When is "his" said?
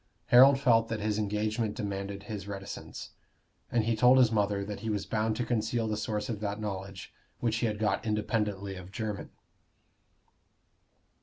0.99-1.19, 2.23-2.47, 4.17-4.31